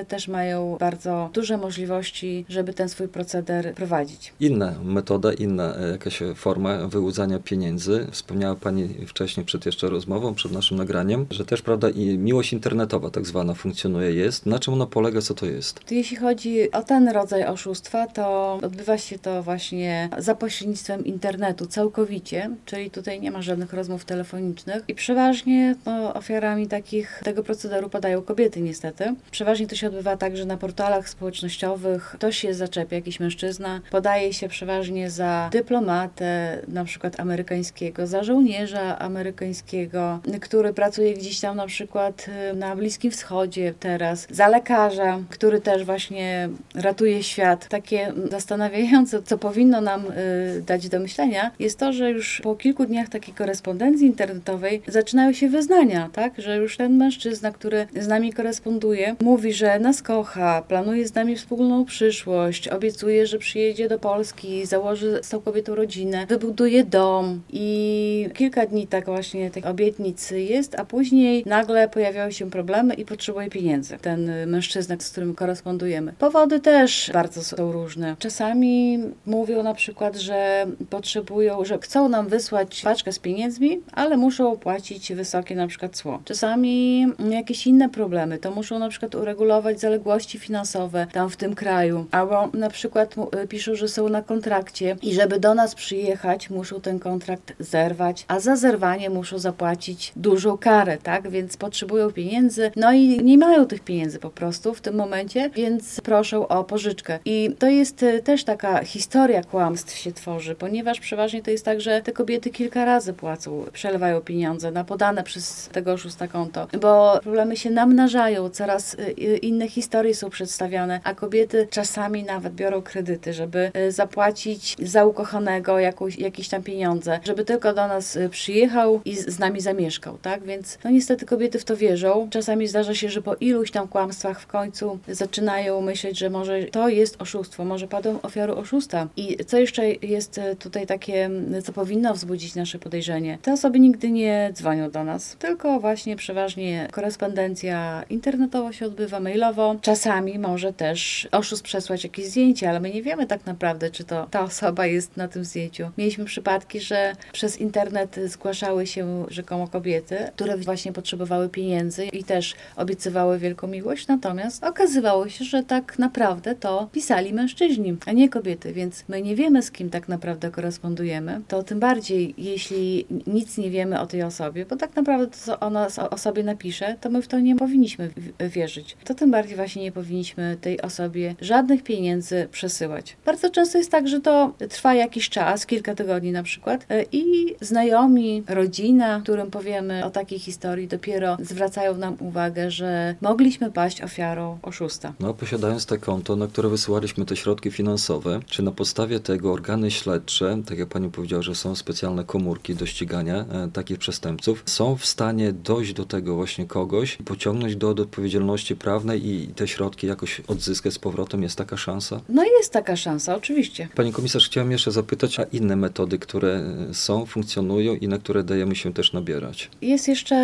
[0.09, 4.33] też mają bardzo duże możliwości, żeby ten swój proceder prowadzić.
[4.41, 8.07] Inna metoda, inna e, jakaś forma wyłudzania pieniędzy.
[8.11, 13.11] Wspomniała Pani wcześniej przed jeszcze rozmową, przed naszym nagraniem, że też, prawda, i miłość internetowa
[13.11, 14.47] tak zwana funkcjonuje, jest.
[14.47, 15.81] Na czym ona polega, co to jest?
[15.91, 22.51] Jeśli chodzi o ten rodzaj oszustwa, to odbywa się to właśnie za pośrednictwem internetu całkowicie,
[22.65, 28.23] czyli tutaj nie ma żadnych rozmów telefonicznych i przeważnie no, ofiarami takich, tego procederu padają
[28.23, 29.15] kobiety niestety.
[29.31, 34.33] Przeważnie to się odbywa tak, że na portalach społecznościowych ktoś się zaczepia, jakiś mężczyzna, podaje
[34.33, 41.67] się przeważnie za dyplomatę, na przykład amerykańskiego, za żołnierza amerykańskiego, który pracuje gdzieś tam na
[41.67, 47.69] przykład y, na Bliskim Wschodzie teraz, za lekarza, który też właśnie ratuje świat.
[47.69, 52.87] Takie zastanawiające, co powinno nam y, dać do myślenia, jest to, że już po kilku
[52.87, 58.33] dniach takiej korespondencji internetowej zaczynają się wyznania, tak, że już ten mężczyzna, który z nami
[58.33, 64.67] koresponduje, mówi, że nas kocha, planuje z nami wspólną przyszłość, obiecuje, że przyjedzie do Polski,
[64.67, 70.75] założy z tą kobietą rodzinę, wybuduje dom i kilka dni tak właśnie tych obietnic jest,
[70.81, 73.99] a później nagle pojawiają się problemy i potrzebuje pieniędzy.
[73.99, 76.13] Ten mężczyzna, z którym korespondujemy.
[76.19, 78.17] Powody też bardzo są różne.
[78.19, 84.57] Czasami mówią na przykład, że potrzebują, że chcą nam wysłać paczkę z pieniędzmi, ale muszą
[84.57, 86.21] płacić wysokie na przykład cło.
[86.25, 89.38] Czasami jakieś inne problemy, to muszą na przykład uregulować
[89.77, 94.97] zaległości finansowe tam w tym kraju, albo na przykład y, piszą, że są na kontrakcie
[95.03, 100.59] i żeby do nas przyjechać, muszą ten kontrakt zerwać, a za zerwanie muszą zapłacić dużą
[100.59, 101.31] karę, tak?
[101.31, 106.01] Więc potrzebują pieniędzy, no i nie mają tych pieniędzy po prostu w tym momencie, więc
[106.01, 107.19] proszą o pożyczkę.
[107.25, 111.81] I to jest y, też taka historia kłamstw się tworzy, ponieważ przeważnie to jest tak,
[111.81, 117.21] że te kobiety kilka razy płacą, przelewają pieniądze na podane przez tego oszusta konto, bo
[117.23, 123.33] problemy się namnażają, coraz y, inne historie są przedstawiane, a kobiety czasami nawet biorą kredyty,
[123.33, 129.39] żeby zapłacić za ukochanego jakąś, jakieś tam pieniądze, żeby tylko do nas przyjechał i z
[129.39, 130.45] nami zamieszkał, tak?
[130.45, 132.29] Więc no niestety kobiety w to wierzą.
[132.31, 136.89] Czasami zdarza się, że po iluś tam kłamstwach w końcu zaczynają myśleć, że może to
[136.89, 139.09] jest oszustwo, może padną ofiarą oszusta.
[139.17, 141.31] I co jeszcze jest tutaj takie,
[141.65, 143.39] co powinno wzbudzić nasze podejrzenie?
[143.43, 149.77] Te osoby nigdy nie dzwonią do nas, tylko właśnie przeważnie korespondencja internetowo się odbywa, mailowo.
[149.83, 154.27] Czasami może też oszust przesłać jakieś zdjęcie, ale my nie wiemy tak naprawdę, czy to
[154.31, 155.91] ta osoba jest na tym zdjęciu.
[155.99, 162.55] Mieliśmy przypadki, że przez internet zgłaszały się rzekomo kobiety, które właśnie potrzebowały pieniędzy i też
[162.77, 168.73] obiecywały wielką miłość, natomiast okazywało się, że tak naprawdę to pisali mężczyźni, a nie kobiety,
[168.73, 171.41] więc my nie wiemy, z kim tak naprawdę korespondujemy.
[171.49, 175.61] To tym bardziej, jeśli nic nie wiemy o tej osobie, bo tak naprawdę to, co
[175.61, 178.97] ona o sobie napisze, to my w to nie powinniśmy wierzyć.
[179.05, 183.17] To tym bardziej właśnie nie powinniśmy tej osobie żadnych pieniędzy przesyłać.
[183.27, 187.55] Bardzo często jest tak, że to trwa jakiś czas, kilka tygodni na przykład e, i
[187.61, 194.59] znajomi, rodzina, którym powiemy o takiej historii, dopiero zwracają nam uwagę, że mogliśmy paść ofiarą
[194.63, 195.13] oszusta.
[195.21, 199.91] No, posiadając te konto, na które wysyłaliśmy te środki finansowe, czy na podstawie tego organy
[199.91, 204.97] śledcze, tak jak pani powiedziała, że są specjalne komórki do ścigania e, takich przestępców, są
[204.97, 210.07] w stanie dojść do tego właśnie kogoś, pociągnąć do, do odpowiedzialności prawnej i te środki
[210.07, 211.43] jakoś odzyskać z powrotem?
[211.43, 212.21] Jest taka szansa?
[212.29, 213.89] No jest taka szansa, oczywiście.
[213.95, 216.61] Pani komisarz, chciałem jeszcze zapytać, a inne metody, które
[216.93, 219.71] są, funkcjonują i na które dajemy się też nabierać?
[219.83, 220.39] Jest jeszcze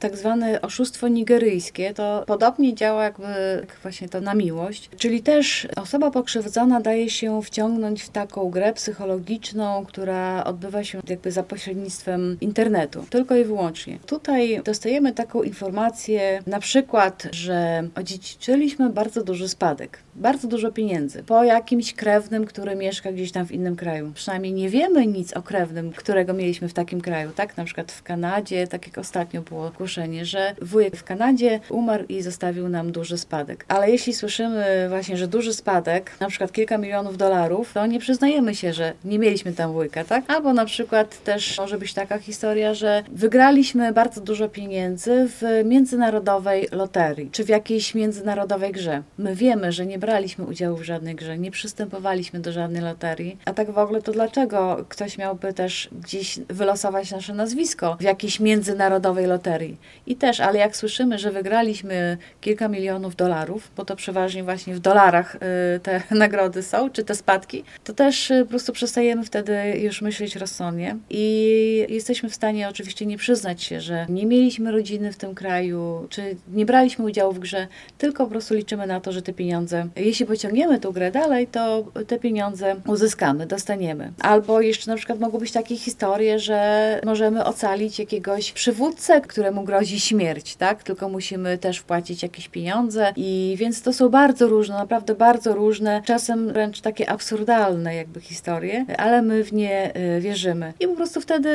[0.00, 1.94] tak zwane oszustwo nigeryjskie.
[1.94, 4.90] To podobnie działa jakby właśnie to na miłość.
[4.96, 11.32] Czyli też osoba pokrzywdzona daje się wciągnąć w taką grę psychologiczną, która odbywa się jakby
[11.32, 13.04] za pośrednictwem internetu.
[13.10, 13.98] Tylko i wyłącznie.
[14.06, 21.44] Tutaj dostajemy taką informację, na przykład, że odziedziczyliśmy bardzo duży spadek, bardzo dużo pieniędzy po
[21.44, 24.12] jakimś krewnym, który mieszka gdzieś tam w innym kraju.
[24.14, 27.56] Przynajmniej nie wiemy nic o krewnym, którego mieliśmy w takim kraju, tak?
[27.56, 32.22] Na przykład w Kanadzie, tak jak ostatnio było ogłoszenie, że wujek w Kanadzie umarł i
[32.22, 33.64] zostawił nam duży spadek.
[33.68, 38.54] Ale jeśli słyszymy właśnie, że duży spadek, na przykład kilka milionów dolarów, to nie przyznajemy
[38.54, 40.24] się, że nie mieliśmy tam wujka, tak?
[40.28, 46.68] Albo na przykład też może być taka historia, że wygraliśmy bardzo dużo pieniędzy w międzynarodowej
[46.72, 49.02] loterii, czy w jakiejś międzynarodowej grze.
[49.18, 53.52] My wiemy, że nie braliśmy udziału w żadnej grze, nie przystępowaliśmy do żadnej loterii, a
[53.52, 59.26] tak w ogóle to dlaczego ktoś miałby też gdzieś wylosować nasze nazwisko w jakiejś międzynarodowej
[59.26, 59.76] loterii?
[60.06, 64.80] I też, ale jak słyszymy, że wygraliśmy kilka milionów dolarów, bo to przeważnie właśnie w
[64.80, 65.38] dolarach y,
[65.80, 70.36] te nagrody są, czy te spadki, to też y, po prostu przestajemy wtedy już myśleć
[70.36, 75.34] rozsądnie i jesteśmy w stanie oczywiście nie przyznać się, że nie mieliśmy rodziny w tym
[75.34, 77.63] kraju, czy nie braliśmy udziału w grze,
[77.98, 81.84] tylko po prostu liczymy na to, że te pieniądze, jeśli pociągniemy tę grę dalej, to
[82.06, 84.12] te pieniądze uzyskamy, dostaniemy.
[84.20, 90.00] Albo jeszcze na przykład mogą być takie historie, że możemy ocalić jakiegoś przywódcę, któremu grozi
[90.00, 90.82] śmierć, tak?
[90.82, 96.02] Tylko musimy też wpłacić jakieś pieniądze i więc to są bardzo różne, naprawdę bardzo różne,
[96.04, 100.72] czasem wręcz takie absurdalne jakby historie, ale my w nie y, wierzymy.
[100.80, 101.50] I po prostu wtedy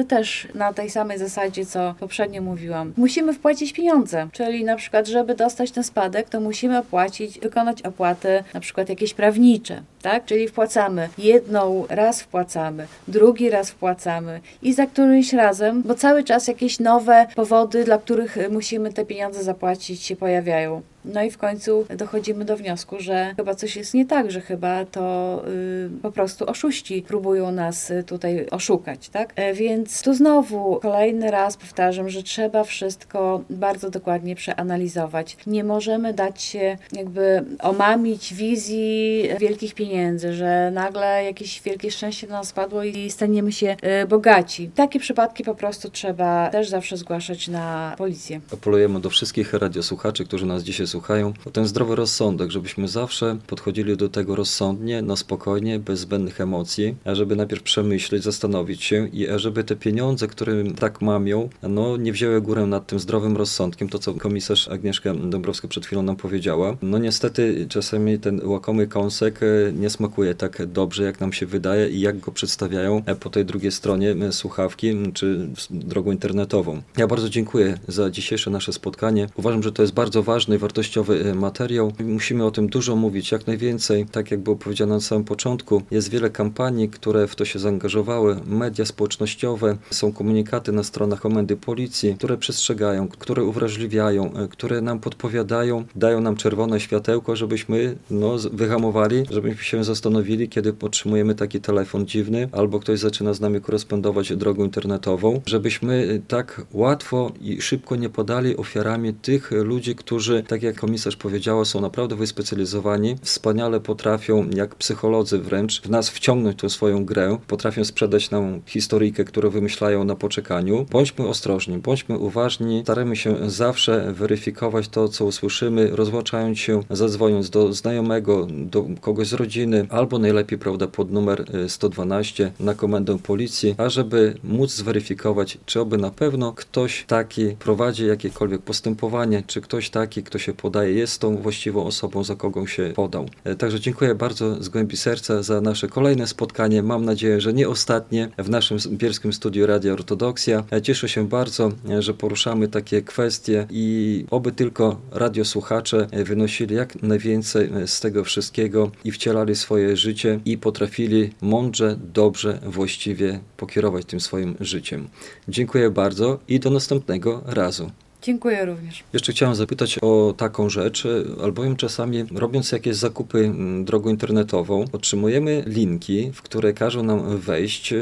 [0.00, 5.06] y, też na tej samej zasadzie, co poprzednio mówiłam, musimy wpłacić pieniądze, czyli na przykład,
[5.06, 10.24] żeby dostać ten spadek, to musimy opłacić, wykonać opłaty na przykład jakieś prawnicze, tak?
[10.24, 16.48] Czyli wpłacamy jedną, raz wpłacamy, drugi raz wpłacamy i za którymś razem, bo cały czas
[16.48, 20.82] jakieś nowe powody, dla których y, musimy te pieniądze zapłacić się pojawiają.
[21.04, 24.84] No i w końcu dochodzimy do wniosku, że chyba coś jest nie tak, że chyba
[24.84, 29.32] to y, po prostu oszuści próbują nas y, tutaj oszukać, tak?
[29.36, 35.36] E, więc tu znowu kolejny raz powtarzam, że trzeba wszystko bardzo dokładnie przeanalizować.
[35.46, 39.93] Nie możemy dać się jakby omamić wizji wielkich pieniędzy,
[40.32, 44.70] że nagle jakieś wielkie szczęście na nas spadło i staniemy się y, bogaci.
[44.74, 48.40] Takie przypadki po prostu trzeba też zawsze zgłaszać na policję.
[48.52, 53.96] Apelujemy do wszystkich radiosłuchaczy, którzy nas dzisiaj słuchają, o ten zdrowy rozsądek, żebyśmy zawsze podchodzili
[53.96, 59.64] do tego rozsądnie, na spokojnie, bez zbędnych emocji, żeby najpierw przemyśleć, zastanowić się i żeby
[59.64, 64.14] te pieniądze, które tak mamią, no nie wzięły górę nad tym zdrowym rozsądkiem, to co
[64.14, 66.76] komisarz Agnieszka Dąbrowska przed chwilą nam powiedziała.
[66.82, 71.88] No niestety czasami ten łakomy kąsek e, nie smakuje tak dobrze, jak nam się wydaje
[71.88, 76.82] i jak go przedstawiają e, po tej drugiej stronie e, słuchawki czy drogą internetową.
[76.96, 79.26] Ja bardzo dziękuję za dzisiejsze nasze spotkanie.
[79.36, 81.92] Uważam, że to jest bardzo ważny wartościowy e, materiał.
[82.04, 84.06] Musimy o tym dużo mówić, jak najwięcej.
[84.06, 88.36] Tak jak było powiedziane na samym początku, jest wiele kampanii, które w to się zaangażowały.
[88.46, 95.84] Media społecznościowe, są komunikaty na stronach komendy policji, które przestrzegają, które uwrażliwiają, które nam podpowiadają,
[95.96, 102.48] dają nam czerwone światełko, żebyśmy no, wyhamowali, żebyśmy się zastanowili, kiedy otrzymujemy taki telefon dziwny,
[102.52, 108.08] albo ktoś zaczyna z nami korespondować drogą internetową, żebyśmy e, tak łatwo i szybko nie
[108.08, 114.74] podali ofiarami tych ludzi, którzy, tak jak komisarz powiedziała, są naprawdę wyspecjalizowani, wspaniale potrafią, jak
[114.74, 120.14] psycholodzy wręcz, w nas wciągnąć tą swoją grę, potrafią sprzedać nam historyjkę, którą wymyślają na
[120.16, 120.86] poczekaniu.
[120.90, 127.72] Bądźmy ostrożni, bądźmy uważni, staramy się zawsze weryfikować to, co usłyszymy, rozłączając się, zadzwoniąc do
[127.72, 133.74] znajomego, do kogoś z rodziny, albo najlepiej, prawda, pod numer y, 112 na komendę policji,
[133.78, 140.22] ażeby móc zweryfikować, czy oby na pewno ktoś taki prowadzi jakiekolwiek postępowanie, czy ktoś taki,
[140.22, 143.26] kto się podaje, jest tą właściwą osobą, za kogo się podał.
[143.44, 146.82] E, Także dziękuję bardzo z głębi serca za nasze kolejne spotkanie.
[146.82, 150.64] Mam nadzieję, że nie ostatnie w naszym bielskim studiu Radia Ortodoksja.
[150.72, 157.02] E, Cieszę się bardzo, e, że poruszamy takie kwestie i oby tylko radiosłuchacze wynosili jak
[157.02, 164.20] najwięcej z tego wszystkiego i wcielali swoje życie i potrafili mądrze, dobrze, właściwie pokierować tym
[164.20, 165.08] swoim życiem.
[165.48, 167.90] Dziękuję bardzo i do następnego razu.
[168.24, 169.04] Dziękuję również.
[169.12, 173.52] Jeszcze chciałem zapytać o taką rzecz, e, albowiem czasami robiąc jakieś zakupy
[173.84, 177.96] drogą internetową, otrzymujemy linki, w które każą nam wejść e,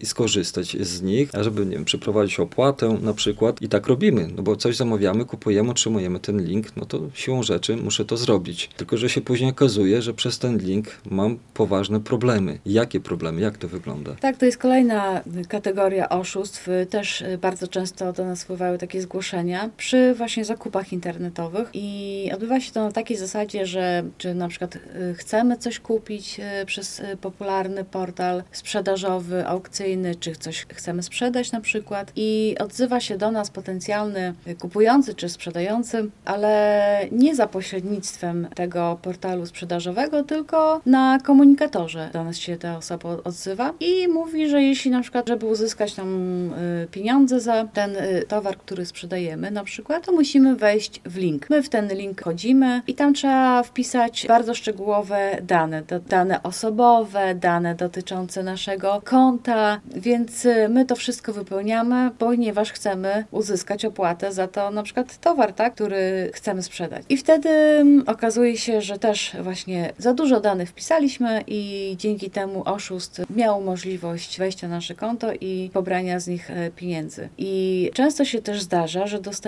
[0.00, 4.42] i skorzystać z nich, żeby nie wiem, przeprowadzić opłatę na przykład i tak robimy, no
[4.42, 8.70] bo coś zamawiamy, kupujemy, otrzymujemy ten link, no to siłą rzeczy muszę to zrobić.
[8.76, 12.58] Tylko, że się później okazuje, że przez ten link mam poważne problemy.
[12.66, 13.40] Jakie problemy?
[13.40, 14.14] Jak to wygląda?
[14.20, 16.68] Tak, to jest kolejna kategoria oszustw.
[16.90, 22.60] Też y, bardzo często do nas wpływały takie zgłoszenia, przy właśnie zakupach internetowych i odbywa
[22.60, 27.00] się to na takiej zasadzie, że czy na przykład y, chcemy coś kupić y, przez
[27.00, 33.30] y, popularny portal sprzedażowy, aukcyjny, czy coś chcemy sprzedać na przykład i odzywa się do
[33.30, 42.10] nas potencjalny kupujący czy sprzedający, ale nie za pośrednictwem tego portalu sprzedażowego, tylko na komunikatorze
[42.12, 46.50] do nas się ta osoba odzywa i mówi, że jeśli na przykład, żeby uzyskać tam
[46.90, 47.96] pieniądze za ten
[48.28, 51.50] towar, który sprzedajemy na przykład, to musimy wejść w link.
[51.50, 57.74] My w ten link chodzimy i tam trzeba wpisać bardzo szczegółowe dane, dane osobowe, dane
[57.74, 64.70] dotyczące naszego konta, więc y, my to wszystko wypełniamy, ponieważ chcemy uzyskać opłatę za to
[64.70, 67.02] na przykład towar, tak, który chcemy sprzedać.
[67.08, 72.62] I wtedy mm, okazuje się, że też właśnie za dużo danych wpisaliśmy i dzięki temu
[72.64, 77.28] oszust miał możliwość wejścia na nasze konto i pobrania z nich e, pieniędzy.
[77.38, 79.41] I często się też zdarza, że dostajemy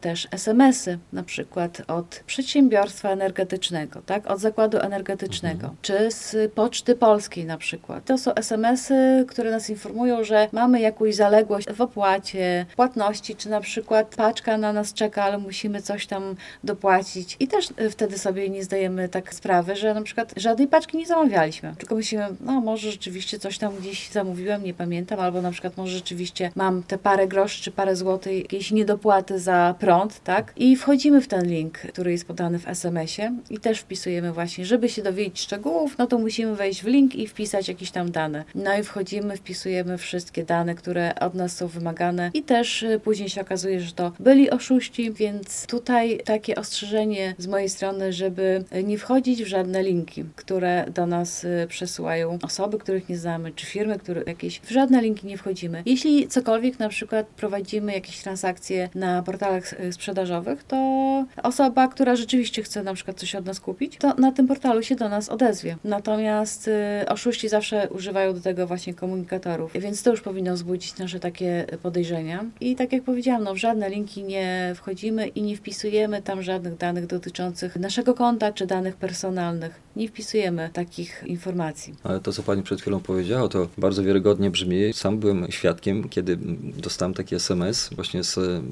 [0.00, 7.44] też SMS-y, na przykład od przedsiębiorstwa energetycznego, tak, od zakładu energetycznego, czy z Poczty Polskiej
[7.44, 8.04] na przykład.
[8.04, 13.60] To są SMS-y, które nas informują, że mamy jakąś zaległość w opłacie, płatności, czy na
[13.60, 17.36] przykład paczka na nas czeka, ale musimy coś tam dopłacić.
[17.40, 21.06] I też e, wtedy sobie nie zdajemy tak sprawy, że na przykład żadnej paczki nie
[21.06, 25.76] zamawialiśmy, tylko myślimy, no może rzeczywiście coś tam gdzieś zamówiłem, nie pamiętam, albo na przykład
[25.76, 30.52] może rzeczywiście mam te parę groszy czy parę złotych, jakieś niedopłaty za prąd, tak?
[30.56, 34.88] I wchodzimy w ten link, który jest podany w SMS-ie i też wpisujemy właśnie, żeby
[34.88, 38.44] się dowiedzieć szczegółów, no to musimy wejść w link i wpisać jakieś tam dane.
[38.54, 43.28] No i wchodzimy, wpisujemy wszystkie dane, które od nas są wymagane i też y, później
[43.28, 48.98] się okazuje, że to byli oszuści, więc tutaj takie ostrzeżenie z mojej strony, żeby nie
[48.98, 53.98] wchodzić w żadne linki, które do nas y, przesyłają osoby, których nie znamy, czy firmy,
[53.98, 55.82] które jakieś, w żadne linki nie wchodzimy.
[55.86, 60.76] Jeśli cokolwiek na przykład prowadzimy jakieś transakcje na portalach y, sprzedażowych, to
[61.42, 64.96] osoba, która rzeczywiście chce na przykład coś od nas kupić, to na tym portalu się
[64.96, 65.76] do nas odezwie.
[65.84, 71.20] Natomiast y, oszuści zawsze używają do tego właśnie komunikatorów, więc to już powinno wzbudzić nasze
[71.20, 72.44] takie podejrzenia.
[72.60, 76.76] I tak jak powiedziałam, no w żadne linki nie wchodzimy i nie wpisujemy tam żadnych
[76.76, 79.80] danych dotyczących naszego konta czy danych personalnych.
[79.96, 81.94] Nie wpisujemy takich informacji.
[82.04, 84.92] Ale to, co pani przed chwilą powiedziała, to bardzo wiarygodnie brzmi.
[84.92, 86.38] Sam byłem świadkiem, kiedy
[86.76, 88.62] dostałem taki SMS właśnie z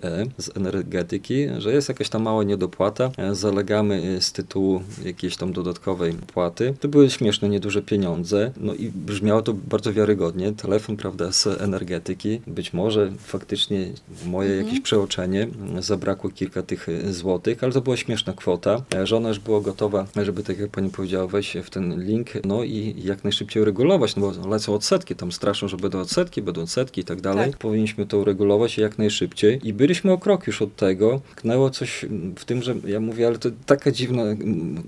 [0.00, 6.12] PGE, z energetyki, że jest jakaś tam mała niedopłata, zalegamy z tytułu jakiejś tam dodatkowej
[6.12, 6.74] płaty.
[6.80, 10.52] To były śmieszne, nieduże pieniądze, no i brzmiało to bardzo wiarygodnie.
[10.52, 12.40] Telefon, prawda, z energetyki.
[12.46, 13.86] Być może faktycznie
[14.26, 14.66] moje Mhm.
[14.66, 15.48] jakieś przeoczenie
[15.80, 18.82] zabrakło kilka tych złotych, ale to była śmieszna kwota.
[19.04, 22.94] Żona już była gotowa, żeby tak jak pani powiedziała, wejść w ten link, no i
[23.04, 27.04] jak najszybciej uregulować, no bo lecą odsetki, tam straszą, że będą odsetki, będą odsetki i
[27.04, 27.50] tak dalej.
[27.50, 27.58] Tak.
[27.60, 31.20] Powinniśmy to uregulować jak najszybciej i byliśmy o krok już od tego.
[31.36, 32.06] Tknęło coś
[32.36, 34.22] w tym, że ja mówię, ale to taka dziwna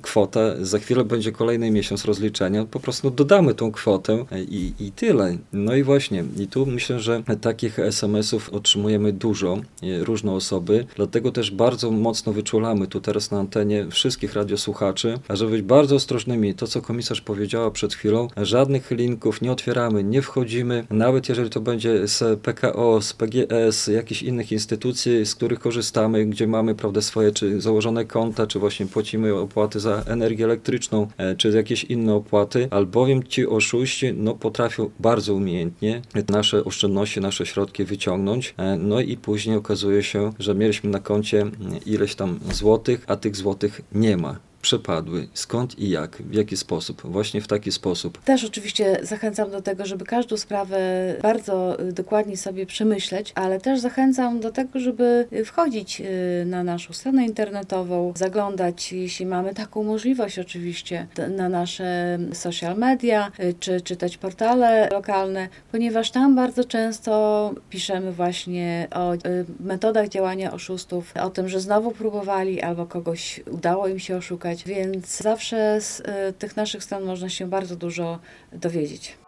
[0.02, 5.36] kwota, za chwilę będzie kolejny miesiąc rozliczenia, po prostu dodamy tą kwotę i, i tyle.
[5.52, 11.32] No i właśnie, i tu myślę, że takich SMS-ów otrzymujemy dużo, e, różne osoby, dlatego
[11.32, 16.54] też bardzo mocno wyczulamy tu teraz na antenie wszystkich radiosłuchaczy, żeby być bardzo ostrożnymi.
[16.54, 21.60] To, co komisarz powiedziała przed chwilą, żadnych linków nie otwieramy, nie wchodzimy, nawet jeżeli to
[21.60, 24.83] będzie z PKO, z PGS, jakichś innych instytucji,
[25.24, 30.02] z których korzystamy, gdzie mamy prawda, swoje czy założone konta, czy właśnie płacimy opłaty za
[30.06, 36.64] energię elektryczną, e, czy jakieś inne opłaty, albowiem ci oszuści no, potrafią bardzo umiejętnie nasze
[36.64, 41.54] oszczędności, nasze środki wyciągnąć, e, no i później okazuje się, że mieliśmy na koncie mm,
[41.86, 44.38] ileś tam złotych, a tych złotych nie ma.
[44.64, 45.28] Przepadły.
[45.34, 46.16] Skąd i jak?
[46.16, 47.02] W jaki sposób?
[47.04, 48.18] Właśnie w taki sposób.
[48.18, 50.78] Też oczywiście zachęcam do tego, żeby każdą sprawę
[51.22, 56.64] bardzo y, dokładnie sobie przemyśleć, ale też zachęcam do tego, żeby y, wchodzić y, na
[56.64, 61.06] naszą stronę internetową, zaglądać, jeśli mamy taką możliwość oczywiście,
[61.36, 69.12] na nasze social media, czy czytać portale lokalne, ponieważ tam bardzo często piszemy właśnie o
[69.60, 75.22] metodach działania oszustów, o tym, że znowu próbowali albo kogoś udało im się oszukać, więc
[75.22, 78.18] zawsze z y, tych naszych stron można się bardzo dużo
[78.52, 79.18] dowiedzieć.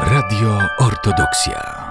[0.00, 1.85] Radio Ortodoksja.